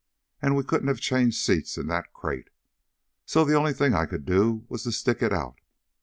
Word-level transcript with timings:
And 0.41 0.55
we 0.55 0.63
couldn't 0.63 0.87
have 0.87 0.99
changed 0.99 1.37
seats 1.37 1.77
in 1.77 1.85
that 1.89 2.11
crate. 2.11 2.49
So 3.27 3.45
the 3.45 3.53
only 3.53 3.71
thing 3.71 3.93
I 3.93 4.07
could 4.07 4.25
do 4.25 4.65
was 4.67 4.81
to 4.85 4.91
stick 4.91 5.21
it 5.21 5.31
out. 5.31 5.59